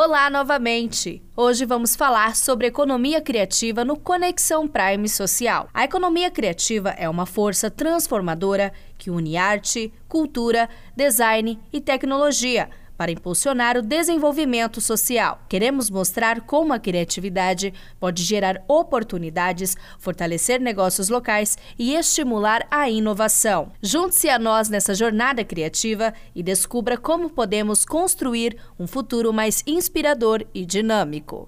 [0.00, 1.20] Olá novamente!
[1.36, 5.68] Hoje vamos falar sobre economia criativa no Conexão Prime Social.
[5.74, 13.12] A economia criativa é uma força transformadora que une arte, cultura, design e tecnologia para
[13.12, 15.40] impulsionar o desenvolvimento social.
[15.48, 23.70] Queremos mostrar como a criatividade pode gerar oportunidades, fortalecer negócios locais e estimular a inovação.
[23.80, 30.44] Junte-se a nós nessa jornada criativa e descubra como podemos construir um futuro mais inspirador
[30.52, 31.46] e dinâmico.